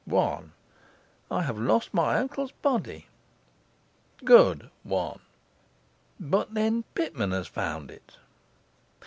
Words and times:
Good. 0.09 0.15
1. 0.15 0.51
I 1.29 1.41
have 1.43 1.59
lost 1.59 1.93
my 1.93 2.15
uncle's 2.17 2.51
body. 2.51 3.05
1. 4.21 4.71
But 6.19 6.53
then 6.55 6.85
Pitman 6.95 7.31
has 7.33 7.45
found 7.45 7.91
it. 7.91 8.17